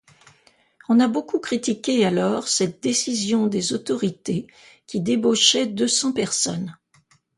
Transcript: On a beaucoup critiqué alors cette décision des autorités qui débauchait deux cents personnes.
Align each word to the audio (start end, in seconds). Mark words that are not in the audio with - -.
On 0.89 0.99
a 0.99 1.07
beaucoup 1.07 1.37
critiqué 1.37 2.05
alors 2.07 2.47
cette 2.47 2.81
décision 2.81 3.45
des 3.45 3.71
autorités 3.71 4.47
qui 4.87 4.99
débauchait 4.99 5.67
deux 5.67 5.87
cents 5.87 6.11
personnes. 6.11 6.75